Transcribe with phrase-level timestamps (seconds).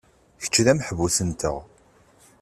[0.41, 1.57] Kečč d ameḥbus-nteɣ.